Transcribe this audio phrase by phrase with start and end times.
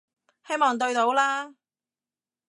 [0.47, 1.53] 希望對到啦